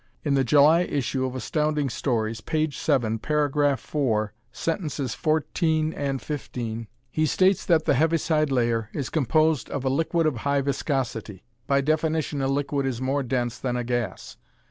In 0.23 0.33
the 0.33 0.43
July 0.43 0.81
issue 0.81 1.27
of 1.27 1.35
Astounding 1.35 1.87
Stories, 1.87 2.41
page 2.41 2.75
seven, 2.75 3.19
paragraph 3.19 3.79
four, 3.79 4.33
sentences 4.51 5.13
fourteen 5.13 5.93
and 5.93 6.19
fifteen, 6.19 6.87
he 7.11 7.27
states 7.27 7.63
that 7.67 7.85
the 7.85 7.93
Heaviside 7.93 8.49
Layer 8.51 8.89
is 8.93 9.11
composed 9.11 9.69
of 9.69 9.85
a 9.85 9.89
liquid 9.89 10.25
of 10.25 10.37
high 10.37 10.61
viscosity. 10.61 11.43
By 11.67 11.81
definition 11.81 12.41
a 12.41 12.47
liquid 12.47 12.87
is 12.87 12.99
more 12.99 13.21
dense 13.21 13.59
than 13.59 13.77
a 13.77 13.83
gas. 13.83 14.37